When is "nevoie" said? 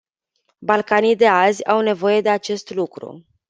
1.81-2.21